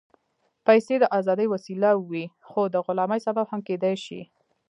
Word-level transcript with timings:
پېسې 0.65 0.95
د 0.99 1.05
ازادۍ 1.19 1.47
وسیله 1.53 1.89
وي، 2.09 2.25
خو 2.47 2.61
د 2.73 2.75
غلامۍ 2.85 3.19
سبب 3.27 3.45
هم 3.51 3.61
کېدای 3.69 3.95
شي. 4.05 4.21